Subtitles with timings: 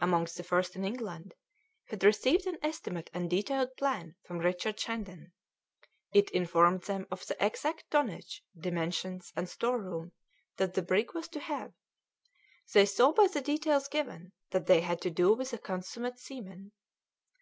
[0.00, 1.34] amongst the first in England,
[1.88, 5.34] had received an estimate and detailed plan from Richard Shandon;
[6.10, 10.12] it informed them of the exact tonnage, dimensions, and store room
[10.56, 11.74] that the brig was to have.
[12.72, 16.72] They saw by the details given that they had to do with a consummate seaman.